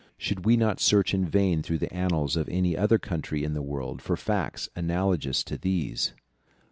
Should 0.17 0.45
we 0.45 0.57
not 0.57 0.79
search 0.79 1.13
in 1.13 1.27
vain 1.27 1.61
through 1.61 1.77
the 1.77 1.93
annals 1.93 2.35
of 2.35 2.49
any 2.49 2.75
other 2.75 2.97
country 2.97 3.43
in 3.43 3.53
the 3.53 3.61
world 3.61 4.01
for 4.01 4.17
facts 4.17 4.67
analogous 4.75 5.43
to 5.43 5.57
these? 5.59 6.15